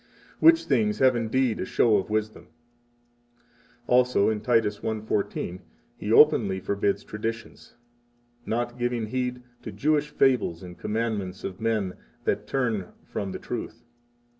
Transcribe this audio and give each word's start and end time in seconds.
which 0.39 0.63
things 0.65 0.97
have 0.97 1.15
indeed 1.15 1.59
a 1.59 1.65
show 1.65 1.97
of 1.97 2.09
wisdom. 2.09 2.47
46 3.85 3.85
Also 3.85 4.29
in 4.29 4.41
Titus 4.41 4.79
1:14 4.79 5.59
he 5.95 6.11
openly 6.11 6.59
forbids 6.59 7.03
traditions: 7.03 7.75
Not 8.43 8.79
giving 8.79 9.05
heed 9.05 9.43
to 9.61 9.71
Jewish 9.71 10.09
fables 10.09 10.63
and 10.63 10.75
commandments 10.75 11.43
of 11.43 11.61
men 11.61 11.97
that 12.23 12.47
turn 12.47 12.87
from 13.03 13.31
the 13.31 13.37
truth. 13.37 13.83